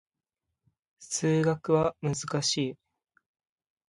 [0.97, 2.75] 数学は難しい